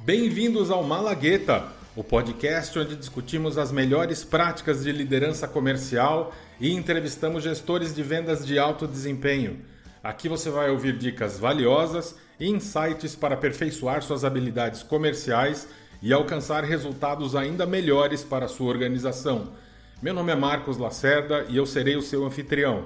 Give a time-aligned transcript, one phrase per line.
[0.00, 1.66] Bem-vindos ao Malagueta,
[1.96, 8.46] o podcast onde discutimos as melhores práticas de liderança comercial e entrevistamos gestores de vendas
[8.46, 9.60] de alto desempenho.
[10.02, 15.66] Aqui você vai ouvir dicas valiosas e insights para aperfeiçoar suas habilidades comerciais
[16.00, 19.52] e alcançar resultados ainda melhores para a sua organização.
[20.00, 22.84] Meu nome é Marcos Lacerda e eu serei o seu anfitrião.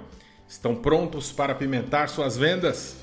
[0.48, 2.96] Estão prontos para apimentar suas vendas?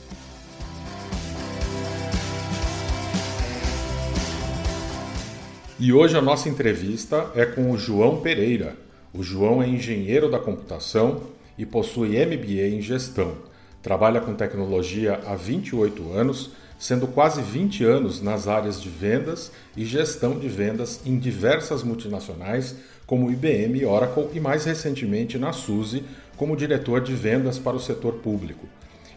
[5.81, 8.75] E hoje a nossa entrevista é com o João Pereira.
[9.13, 11.21] O João é engenheiro da computação
[11.57, 13.37] e possui MBA em gestão.
[13.81, 19.85] Trabalha com tecnologia há 28 anos, sendo quase 20 anos nas áreas de vendas e
[19.85, 22.75] gestão de vendas em diversas multinacionais
[23.07, 26.03] como IBM, Oracle e mais recentemente na SUSE
[26.35, 28.67] como diretor de vendas para o setor público.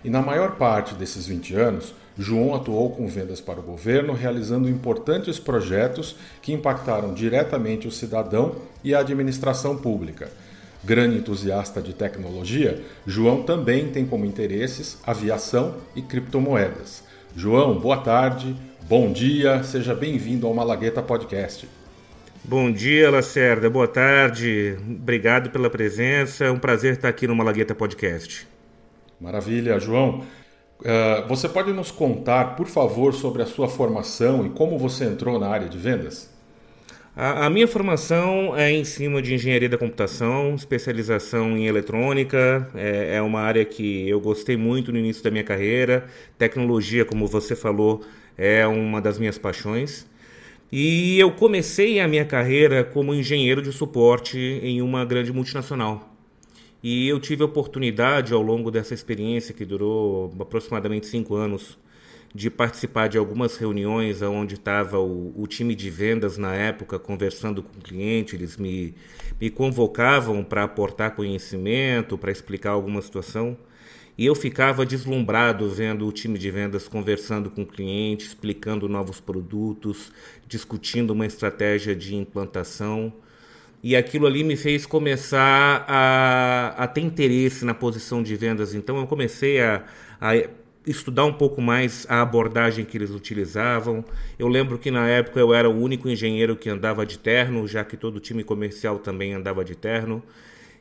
[0.04, 4.68] E na maior parte desses 20 anos, João atuou com vendas para o governo, realizando
[4.68, 10.30] importantes projetos que impactaram diretamente o cidadão e a administração pública.
[10.84, 17.04] Grande entusiasta de tecnologia, João também tem como interesses aviação e criptomoedas.
[17.36, 18.56] João, boa tarde,
[18.88, 21.68] bom dia, seja bem-vindo ao Malagueta Podcast.
[22.44, 27.74] Bom dia, Lacerda, boa tarde, obrigado pela presença, é um prazer estar aqui no Malagueta
[27.74, 28.51] Podcast.
[29.22, 30.24] Maravilha, João.
[30.80, 35.38] Uh, você pode nos contar, por favor, sobre a sua formação e como você entrou
[35.38, 36.28] na área de vendas?
[37.14, 42.68] A, a, minha formação é em cima de engenharia da computação, especialização em eletrônica.
[42.74, 46.06] É, é, uma área que eu gostei muito no início da minha carreira.
[46.36, 48.00] Tecnologia, como você falou,
[48.36, 50.04] é uma das minhas paixões.
[50.72, 56.11] E eu comecei a minha carreira como engenheiro de suporte em uma grande multinacional.
[56.82, 61.78] E eu tive a oportunidade, ao longo dessa experiência, que durou aproximadamente cinco anos,
[62.34, 67.62] de participar de algumas reuniões onde estava o, o, time de vendas na época conversando
[67.62, 68.94] com o cliente, eles me,
[69.40, 73.56] me convocavam para aportar conhecimento, para explicar alguma situação.
[74.16, 79.20] E eu ficava deslumbrado vendo o time de vendas conversando com o cliente, explicando novos
[79.20, 80.10] produtos,
[80.48, 83.12] discutindo uma estratégia de implantação
[83.82, 88.74] e aquilo ali me fez começar a, a ter interesse na posição de vendas.
[88.74, 89.84] Então eu comecei a,
[90.20, 90.36] a
[90.86, 94.04] estudar um pouco mais a abordagem que eles utilizavam.
[94.38, 97.84] Eu lembro que na época eu era o único engenheiro que andava de terno, já
[97.84, 100.22] que todo time comercial também andava de terno.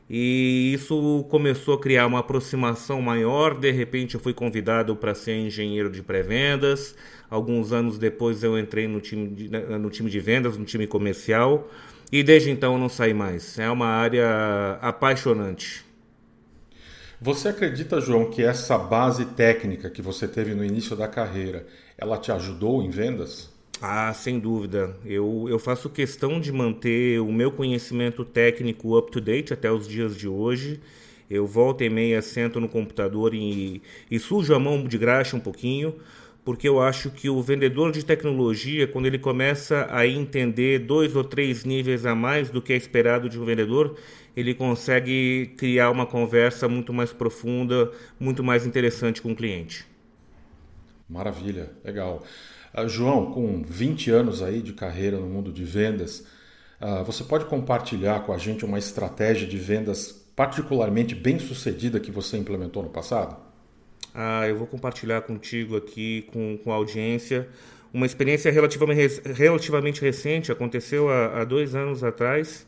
[0.08, 3.58] E isso começou a criar uma aproximação maior.
[3.58, 6.94] De repente, eu fui convidado para ser engenheiro de pré-vendas.
[7.30, 11.68] Alguns anos depois, eu entrei no time de, no time de vendas, no time comercial.
[12.12, 13.58] E desde então não saí mais.
[13.58, 15.82] É uma área apaixonante.
[17.18, 22.18] Você acredita, João, que essa base técnica que você teve no início da carreira, ela
[22.18, 23.50] te ajudou em vendas?
[23.80, 24.94] Ah, sem dúvida.
[25.06, 29.88] Eu, eu faço questão de manter o meu conhecimento técnico up to date até os
[29.88, 30.80] dias de hoje.
[31.30, 33.80] Eu volto e meia, sento no computador e,
[34.10, 35.94] e sujo a mão de graxa um pouquinho,
[36.44, 41.22] porque eu acho que o vendedor de tecnologia, quando ele começa a entender dois ou
[41.22, 43.96] três níveis a mais do que é esperado de um vendedor,
[44.36, 49.86] ele consegue criar uma conversa muito mais profunda, muito mais interessante com o cliente.
[51.08, 52.24] Maravilha, legal.
[52.74, 56.26] Uh, João, com 20 anos aí de carreira no mundo de vendas,
[56.80, 62.10] uh, você pode compartilhar com a gente uma estratégia de vendas particularmente bem sucedida que
[62.10, 63.36] você implementou no passado?
[64.14, 67.48] Ah, eu vou compartilhar contigo aqui, com, com a audiência,
[67.92, 72.66] uma experiência relativamente, relativamente recente, aconteceu há, há dois anos atrás,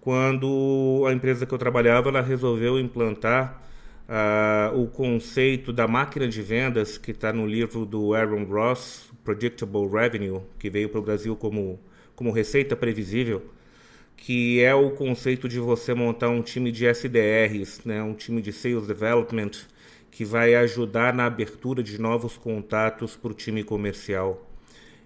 [0.00, 3.62] quando a empresa que eu trabalhava ela resolveu implantar
[4.08, 9.88] ah, o conceito da máquina de vendas que está no livro do Aaron Ross, Predictable
[9.88, 11.80] Revenue, que veio para o Brasil como,
[12.14, 13.42] como receita previsível,
[14.16, 18.52] que é o conceito de você montar um time de SDRs, né, um time de
[18.52, 19.50] Sales Development,
[20.12, 24.46] que vai ajudar na abertura de novos contatos para o time comercial.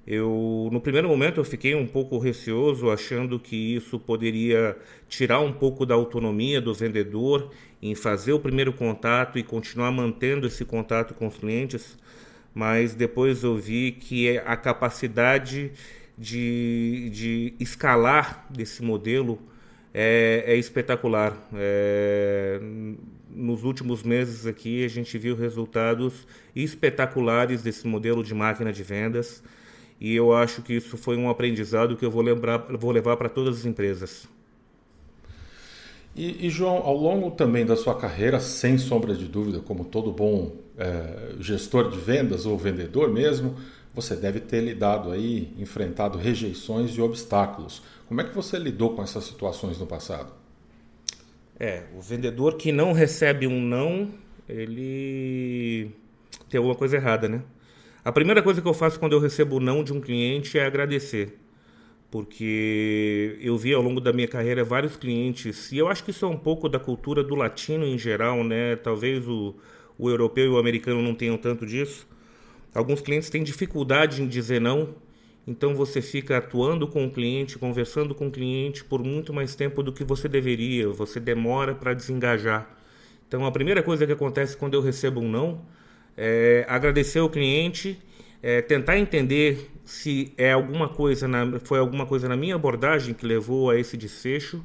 [0.04, 4.76] Eu, no primeiro momento, eu fiquei um pouco receoso, achando que isso poderia
[5.08, 7.50] tirar um pouco da autonomia do vendedor
[7.80, 11.96] em fazer o primeiro contato e continuar mantendo esse contato com os clientes,
[12.52, 15.70] mas depois eu vi que é a capacidade
[16.18, 19.38] de, de escalar desse modelo
[19.98, 21.34] é, é espetacular.
[21.54, 22.60] É,
[23.30, 29.42] nos últimos meses aqui a gente viu resultados espetaculares desse modelo de máquina de vendas
[29.98, 33.30] e eu acho que isso foi um aprendizado que eu vou, lembrar, vou levar para
[33.30, 34.28] todas as empresas.
[36.14, 40.12] E, e, João, ao longo também da sua carreira, sem sombra de dúvida, como todo
[40.12, 43.56] bom é, gestor de vendas ou vendedor mesmo,
[43.96, 47.82] você deve ter lidado aí, enfrentado rejeições e obstáculos.
[48.06, 50.34] Como é que você lidou com essas situações no passado?
[51.58, 54.10] É, o vendedor que não recebe um não,
[54.46, 55.90] ele
[56.50, 57.42] tem alguma coisa errada, né?
[58.04, 60.66] A primeira coisa que eu faço quando eu recebo o não de um cliente é
[60.66, 61.38] agradecer.
[62.10, 66.26] Porque eu vi ao longo da minha carreira vários clientes, e eu acho que isso
[66.26, 68.76] é um pouco da cultura do latino em geral, né?
[68.76, 69.54] Talvez o,
[69.98, 72.06] o europeu e o americano não tenham tanto disso
[72.76, 74.94] Alguns clientes têm dificuldade em dizer não,
[75.46, 79.82] então você fica atuando com o cliente, conversando com o cliente por muito mais tempo
[79.82, 82.68] do que você deveria, você demora para desengajar.
[83.26, 85.62] Então a primeira coisa que acontece quando eu recebo um não
[86.18, 87.98] é agradecer o cliente,
[88.42, 93.24] é tentar entender se é alguma coisa na, foi alguma coisa na minha abordagem que
[93.24, 94.62] levou a esse desfecho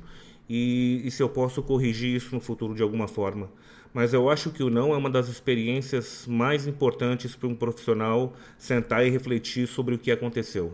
[0.52, 3.50] e, e se eu posso corrigir isso no futuro de alguma forma
[3.94, 8.34] mas eu acho que o não é uma das experiências mais importantes para um profissional
[8.58, 10.74] sentar e refletir sobre o que aconteceu.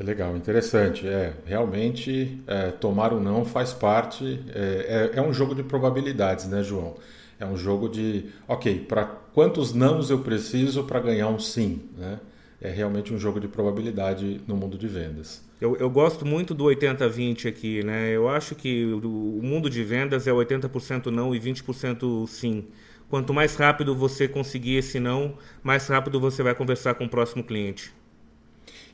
[0.00, 1.06] Legal, interessante.
[1.06, 6.46] É, realmente, é, tomar o não faz parte, é, é, é, um jogo de probabilidades,
[6.46, 6.94] né, João?
[7.38, 12.18] É um jogo de, ok, para quantos nãos eu preciso para ganhar um sim, né?
[12.60, 15.44] É realmente um jogo de probabilidade no mundo de vendas.
[15.60, 18.10] Eu, eu gosto muito do 80-20 aqui, né?
[18.10, 22.64] Eu acho que o, o mundo de vendas é 80% não e 20% sim.
[23.08, 27.44] Quanto mais rápido você conseguir esse não, mais rápido você vai conversar com o próximo
[27.44, 27.94] cliente.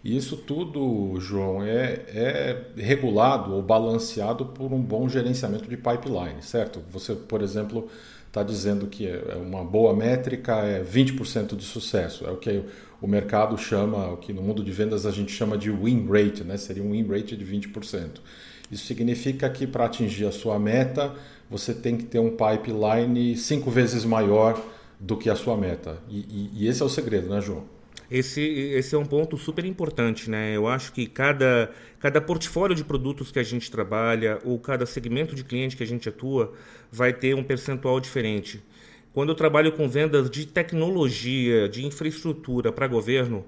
[0.05, 6.43] E isso tudo, João, é, é regulado ou balanceado por um bom gerenciamento de pipeline,
[6.43, 6.83] certo?
[6.91, 7.89] Você, por exemplo,
[8.27, 12.27] está dizendo que é uma boa métrica é 20% de sucesso.
[12.27, 12.65] É o que
[13.03, 16.45] o mercado chama, o que no mundo de vendas a gente chama de win rate,
[16.45, 16.57] né?
[16.57, 18.21] seria um win rate de 20%.
[18.71, 21.13] Isso significa que para atingir a sua meta,
[21.51, 24.59] você tem que ter um pipeline cinco vezes maior
[25.01, 25.99] do que a sua meta.
[26.09, 27.65] E, e, e esse é o segredo, né, João?
[28.09, 30.55] Esse, esse é um ponto super importante, né?
[30.55, 35.35] Eu acho que cada, cada portfólio de produtos que a gente trabalha ou cada segmento
[35.35, 36.53] de cliente que a gente atua
[36.91, 38.63] vai ter um percentual diferente.
[39.13, 43.45] Quando eu trabalho com vendas de tecnologia, de infraestrutura para governo,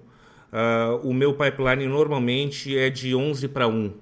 [0.52, 3.93] uh, o meu pipeline normalmente é de 11 para 1.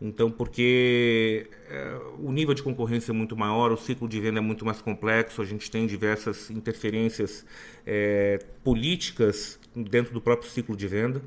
[0.00, 4.42] Então, porque uh, o nível de concorrência é muito maior, o ciclo de venda é
[4.42, 7.44] muito mais complexo, a gente tem diversas interferências
[7.84, 11.20] eh, políticas dentro do próprio ciclo de venda.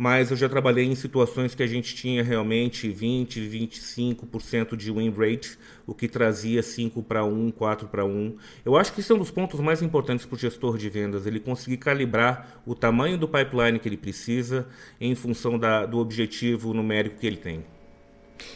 [0.00, 5.10] Mas eu já trabalhei em situações que a gente tinha realmente 20, 25% de win
[5.10, 8.34] rate, o que trazia 5 para 1, 4 para 1.
[8.64, 11.26] Eu acho que isso é um dos pontos mais importantes para o gestor de vendas,
[11.26, 14.66] ele conseguir calibrar o tamanho do pipeline que ele precisa
[14.98, 17.62] em função da, do objetivo numérico que ele tem.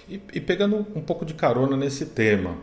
[0.09, 2.57] E, e pegando um pouco de carona nesse tema,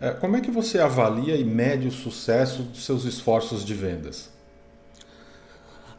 [0.00, 4.37] é, como é que você avalia e mede o sucesso dos seus esforços de vendas?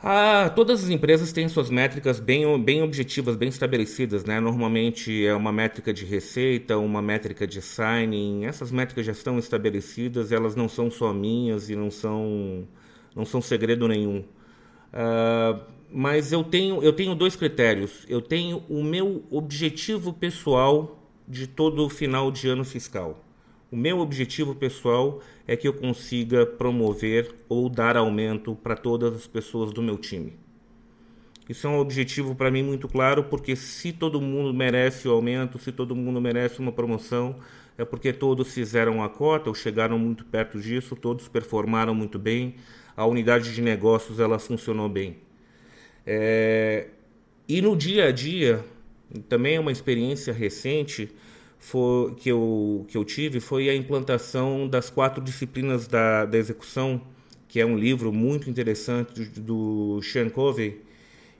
[0.01, 4.39] Ah, todas as empresas têm suas métricas bem, bem objetivas, bem estabelecidas, né?
[4.39, 8.45] Normalmente é uma métrica de receita, uma métrica de signing.
[8.45, 12.65] Essas métricas já estão estabelecidas, elas não são só minhas e não são,
[13.13, 14.19] não são segredo nenhum.
[14.93, 15.61] Uh,
[15.91, 18.05] mas eu tenho, eu tenho dois critérios.
[18.07, 23.19] Eu tenho o meu objetivo pessoal de todo final de ano fiscal.
[23.71, 29.27] O meu objetivo pessoal é que eu consiga promover ou dar aumento para todas as
[29.27, 30.33] pessoas do meu time.
[31.47, 35.59] Isso é um objetivo para mim muito claro, porque se todo mundo merece o aumento,
[35.59, 37.35] se todo mundo merece uma promoção,
[37.77, 42.55] é porque todos fizeram a cota ou chegaram muito perto disso, todos performaram muito bem,
[42.95, 45.17] a unidade de negócios ela funcionou bem.
[46.05, 46.87] É...
[47.47, 48.63] E no dia a dia,
[49.27, 51.09] também é uma experiência recente,
[51.59, 57.01] foi, que, eu, que eu tive foi a implantação das quatro disciplinas da, da execução,
[57.47, 60.81] que é um livro muito interessante do, do Sean Covey,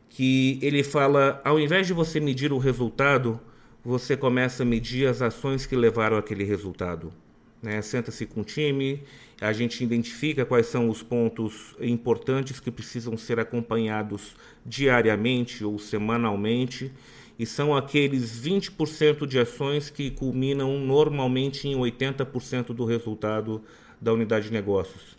[0.09, 3.39] que ele fala, ao invés de você medir o resultado,
[3.83, 7.13] você começa a medir as ações que levaram aquele resultado.
[7.61, 7.81] Né?
[7.81, 9.01] Senta-se com o time,
[9.39, 14.35] a gente identifica quais são os pontos importantes que precisam ser acompanhados
[14.65, 16.91] diariamente ou semanalmente
[17.39, 23.63] e são aqueles 20% de ações que culminam normalmente em 80% do resultado
[24.01, 25.17] da unidade de negócios.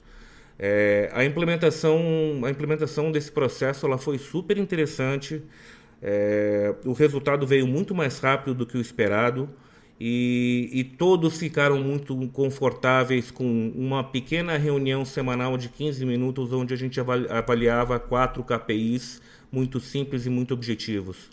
[0.59, 1.99] É, a, implementação,
[2.45, 5.43] a implementação desse processo ela foi super interessante,
[6.03, 9.49] é, o resultado veio muito mais rápido do que o esperado
[9.99, 16.75] e, e todos ficaram muito confortáveis com uma pequena reunião semanal de 15 minutos onde
[16.75, 21.31] a gente avaliava quatro KPIs muito simples e muito objetivos.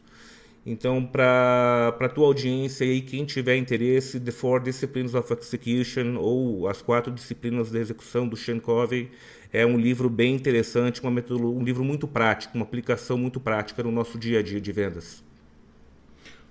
[0.69, 6.67] Então, para a tua audiência e quem tiver interesse, The Four Disciplines of Execution ou
[6.67, 9.09] as quatro disciplinas de execução do Sean Covey
[9.53, 13.93] é um livro bem interessante, uma um livro muito prático, uma aplicação muito prática no
[13.93, 15.23] nosso dia a dia de vendas.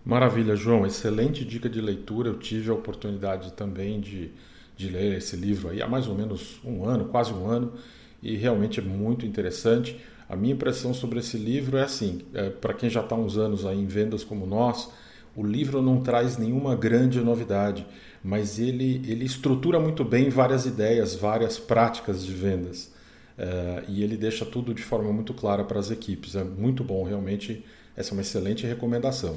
[0.03, 0.87] Maravilha, João.
[0.87, 2.31] Excelente dica de leitura.
[2.31, 4.31] Eu tive a oportunidade também de,
[4.79, 7.75] de ler esse livro aí há mais ou menos um ano, quase um ano,
[8.23, 10.01] e realmente é muito interessante.
[10.29, 13.65] A minha impressão sobre esse livro é assim: é, para quem já está uns anos
[13.65, 14.91] aí em vendas como nós,
[15.37, 17.87] o livro não traz nenhuma grande novidade,
[18.25, 22.95] mas ele, ele estrutura muito bem várias ideias, várias práticas de vendas.
[23.39, 26.35] É, e ele deixa tudo de forma muito clara para as equipes.
[26.35, 27.65] É muito bom, realmente.
[27.95, 29.37] Essa é uma excelente recomendação.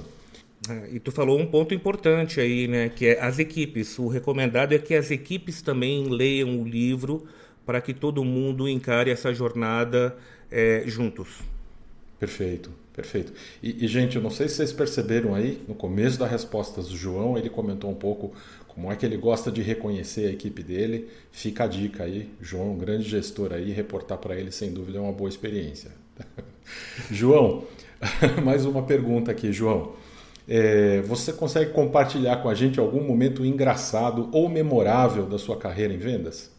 [0.69, 2.89] É, e tu falou um ponto importante aí, né?
[2.89, 3.98] Que é as equipes.
[4.00, 7.25] O recomendado é que as equipes também leiam o livro
[7.65, 10.17] para que todo mundo encare essa jornada
[10.51, 11.39] é, juntos.
[12.19, 13.31] Perfeito, perfeito.
[13.63, 16.97] E, e, gente, eu não sei se vocês perceberam aí, no começo das respostas do
[16.97, 18.33] João, ele comentou um pouco
[18.67, 21.07] como é que ele gosta de reconhecer a equipe dele.
[21.31, 25.13] Fica a dica aí, João, grande gestor aí, reportar para ele, sem dúvida, é uma
[25.13, 25.91] boa experiência.
[27.09, 27.63] João,
[28.43, 29.93] mais uma pergunta aqui, João.
[30.47, 35.93] É, você consegue compartilhar com a gente algum momento engraçado ou memorável da sua carreira
[35.93, 36.51] em vendas?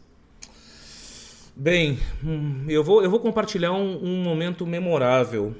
[1.54, 5.54] Bem, hum, eu vou, eu vou compartilhar um, um momento memorável.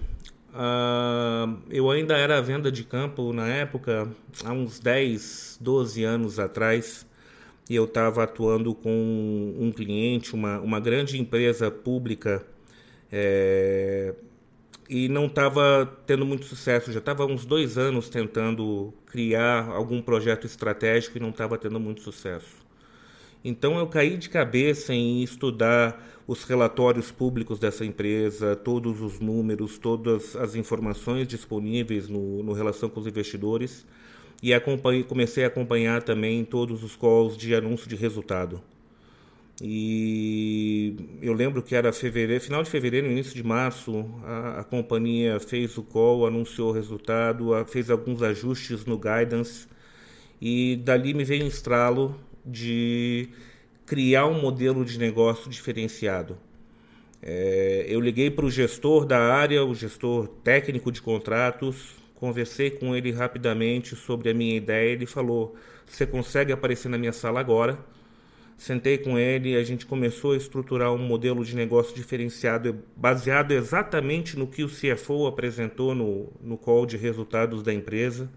[0.53, 4.09] Uh, eu ainda era venda de campo na época,
[4.45, 7.07] há uns 10, 12 anos atrás,
[7.69, 12.45] e eu estava atuando com um cliente, uma, uma grande empresa pública.
[13.13, 14.15] É,
[14.89, 16.93] e não estava tendo muito sucesso.
[16.93, 22.01] Já estava uns dois anos tentando criar algum projeto estratégico e não estava tendo muito
[22.03, 22.60] sucesso.
[23.45, 29.79] Então eu caí de cabeça em estudar os relatórios públicos dessa empresa, todos os números,
[29.79, 33.87] todas as informações disponíveis no, no relação com os investidores
[34.43, 34.53] e
[35.09, 38.63] comecei a acompanhar também todos os calls de anúncio de resultado.
[39.63, 45.39] E eu lembro que era fevereiro, final de fevereiro, início de março, a, a companhia
[45.39, 49.67] fez o call, anunciou o resultado, a, fez alguns ajustes no guidance
[50.41, 52.19] e dali me veio um estralo
[52.51, 53.29] de
[53.87, 56.39] criar um modelo de negócio diferenciado.
[57.23, 62.95] É, eu liguei para o gestor da área, o gestor técnico de contratos, conversei com
[62.97, 64.93] ele rapidamente sobre a minha ideia.
[64.93, 65.55] Ele falou:
[65.87, 67.79] Você consegue aparecer na minha sala agora?
[68.57, 73.53] Sentei com ele e a gente começou a estruturar um modelo de negócio diferenciado, baseado
[73.53, 78.31] exatamente no que o CFO apresentou no, no call de resultados da empresa.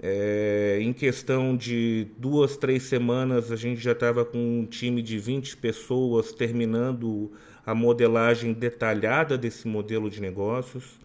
[0.00, 5.18] É, em questão de duas, três semanas, a gente já estava com um time de
[5.18, 7.32] 20 pessoas terminando
[7.66, 10.98] a modelagem detalhada desse modelo de negócios.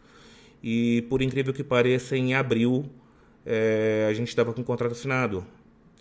[0.61, 2.85] E, por incrível que pareça, em abril
[3.45, 5.45] é, a gente estava com o contrato assinado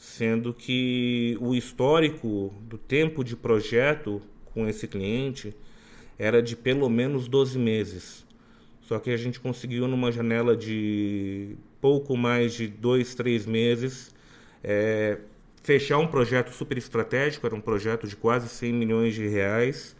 [0.02, 5.54] sendo que o histórico do tempo de projeto com esse cliente
[6.18, 8.26] era de pelo menos 12 meses.
[8.80, 14.12] Só que a gente conseguiu numa janela de pouco mais de dois, três meses
[14.62, 15.18] é,
[15.62, 19.96] fechar um projeto super estratégico, era um projeto de quase 100 milhões de reais,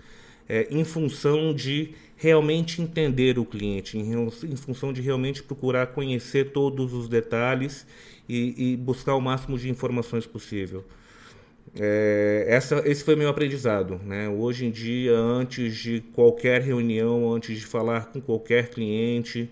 [0.48, 6.52] é, em função de realmente entender o cliente, em, em função de realmente procurar conhecer
[6.52, 7.86] todos os detalhes
[8.28, 10.84] e, e buscar o máximo de informações possível.
[11.74, 14.00] É, essa, esse foi meu aprendizado.
[14.04, 14.28] Né?
[14.28, 19.50] Hoje em dia, antes de qualquer reunião, antes de falar com qualquer cliente,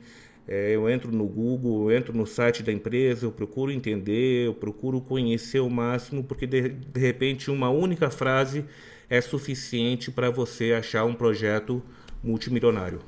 [0.50, 4.52] é, eu entro no Google, eu entro no site da empresa, eu procuro entender, eu
[4.52, 8.64] procuro conhecer o máximo, porque de, de repente uma única frase
[9.08, 11.80] é suficiente para você achar um projeto
[12.20, 12.98] multimilionário.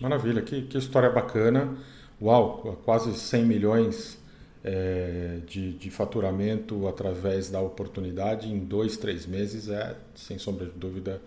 [0.00, 1.76] Maravilha, que, que história bacana.
[2.22, 4.18] Uau, quase 100 milhões
[4.64, 10.72] é, de, de, faturamento através da oportunidade em dois, três meses é, sem sombra de
[10.72, 11.20] dúvida,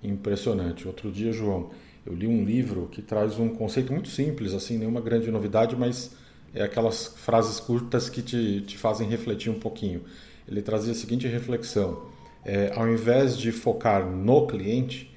[0.00, 0.86] impressionante.
[0.86, 1.70] Outro dia, João,
[2.04, 6.12] eu li um livro que traz um conceito muito simples, assim, nenhuma grande novidade, mas
[6.54, 10.02] é aquelas frases curtas que te, te fazem refletir um pouquinho.
[10.46, 12.06] Ele trazia a seguinte reflexão:
[12.44, 15.10] é, ao invés de focar no cliente,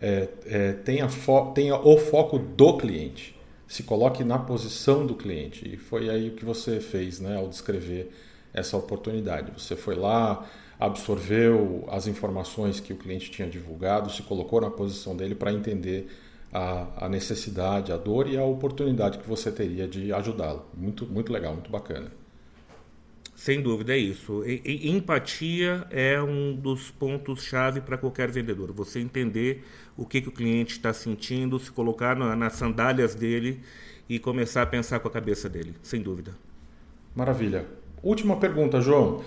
[0.00, 3.38] é, é, tenha, fo tenha o foco do cliente
[3.70, 5.74] se coloque na posição do cliente.
[5.74, 8.10] E foi aí o que você fez né, ao descrever
[8.52, 9.52] essa oportunidade.
[9.56, 10.44] Você foi lá,
[10.78, 16.08] absorveu as informações que o cliente tinha divulgado, se colocou na posição dele para entender
[16.52, 20.66] a, a, necessidade, a dor e a oportunidade que você teria de ajudá-lo.
[20.74, 22.10] Muito, muito legal, muito bacana.
[23.34, 24.44] Sem dúvida, é isso.
[24.44, 28.70] E, e, empatia é um dos pontos-chave para qualquer vendedor.
[28.72, 29.64] Você entender
[29.96, 33.60] o que, que o cliente está sentindo, se colocar na, nas sandálias dele
[34.08, 36.32] e começar a pensar com a cabeça dele, sem dúvida.
[37.14, 37.64] Maravilha.
[38.02, 39.24] Última pergunta, João.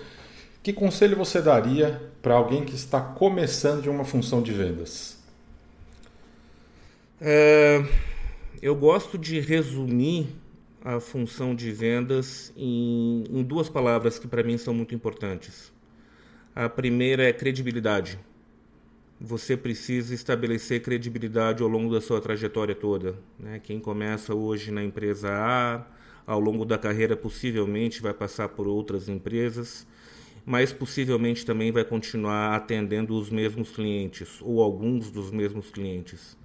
[0.62, 5.13] Que conselho você daria para alguém que está começando de uma função de vendas?
[7.26, 7.82] É,
[8.60, 10.26] eu gosto de resumir
[10.84, 15.72] a função de vendas em, em duas palavras que para mim são muito importantes.
[16.54, 18.18] A primeira é credibilidade.
[19.18, 23.14] Você precisa estabelecer credibilidade ao longo da sua trajetória toda.
[23.38, 23.58] Né?
[23.58, 25.82] Quem começa hoje na empresa A,
[26.26, 29.86] ao longo da carreira possivelmente vai passar por outras empresas,
[30.44, 36.43] mas possivelmente também vai continuar atendendo os mesmos clientes ou alguns dos mesmos clientes.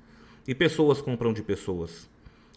[0.50, 2.10] E pessoas compram de pessoas.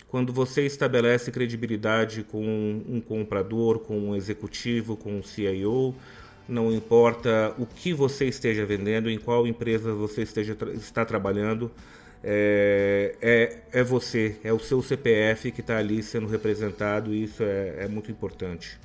[0.08, 2.42] Quando você estabelece credibilidade com
[2.88, 5.94] um comprador, com um executivo, com um CIO,
[6.48, 11.70] não importa o que você esteja vendendo, em qual empresa você esteja está trabalhando,
[12.24, 17.42] é, é, é, você, é o seu CPF que está ali sendo representado e isso
[17.42, 18.80] é, é muito importante.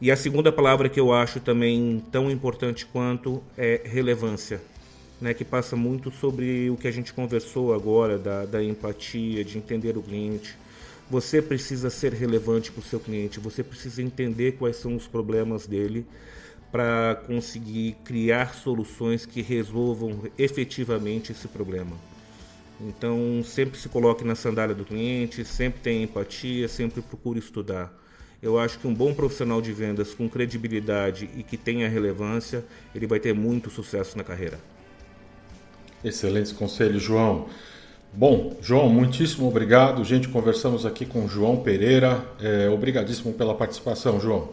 [0.00, 4.60] E a segunda palavra que eu acho também tão importante quanto é relevância,
[5.20, 9.58] né, que passa muito sobre o que a gente conversou agora, da, da empatia, de
[9.58, 10.56] entender o cliente.
[11.10, 15.66] Você precisa ser relevante para o seu cliente, você precisa entender quais são os problemas
[15.66, 16.06] dele
[16.72, 21.96] para conseguir criar soluções que resolvam efetivamente esse problema.
[22.80, 27.92] Então, sempre se coloque na sandália do cliente, sempre tenha empatia, sempre procure estudar.
[28.42, 33.06] Eu acho que um bom profissional de vendas com credibilidade e que tenha relevância, ele
[33.06, 34.58] vai ter muito sucesso na carreira.
[36.04, 37.46] Excelentes conselhos, João.
[38.12, 40.04] Bom, João, muitíssimo obrigado.
[40.04, 42.22] Gente, conversamos aqui com João Pereira.
[42.40, 44.50] É, obrigadíssimo pela participação, João.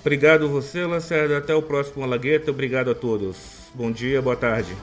[0.00, 1.36] Obrigado você, Lacerda.
[1.36, 2.50] Até o próximo Alagueta.
[2.50, 3.36] Obrigado a todos.
[3.74, 4.74] Bom dia, boa tarde.